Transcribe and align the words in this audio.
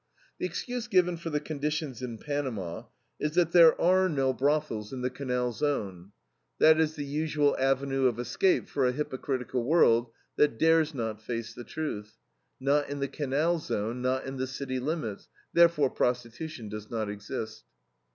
The 0.39 0.47
excuse 0.47 0.87
given 0.87 1.15
for 1.15 1.29
the 1.29 1.39
conditions 1.39 2.01
in 2.01 2.17
Panama 2.17 2.85
is 3.19 3.35
that 3.35 3.51
there 3.51 3.79
are 3.79 4.09
no 4.09 4.33
brothels 4.33 4.91
in 4.91 5.03
the 5.03 5.11
Canal 5.11 5.51
Zone. 5.51 6.11
That 6.57 6.79
is 6.79 6.95
the 6.95 7.05
usual 7.05 7.55
avenue 7.59 8.07
of 8.07 8.17
escape 8.17 8.67
for 8.67 8.87
a 8.87 8.93
hypocritical 8.93 9.63
world 9.63 10.09
that 10.37 10.57
dares 10.57 10.95
not 10.95 11.21
face 11.21 11.53
the 11.53 11.63
truth. 11.63 12.17
Not 12.59 12.89
in 12.89 12.99
the 12.99 13.07
Canal 13.07 13.59
Zone, 13.59 14.01
not 14.01 14.25
in 14.25 14.37
the 14.37 14.47
city 14.47 14.79
limits, 14.79 15.29
therefore 15.53 15.91
prostitution 15.91 16.67
does 16.67 16.89
not 16.89 17.07
exist. 17.07 17.63